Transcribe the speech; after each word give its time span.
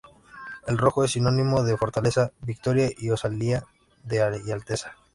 El 0.65 0.79
rojo 0.79 1.03
es 1.03 1.11
sinónimo 1.11 1.61
de 1.63 1.77
fortaleza, 1.77 2.31
victoria 2.41 2.89
y 2.97 3.11
osadía 3.11 3.65
y 4.09 4.49
alteza. 4.51 4.95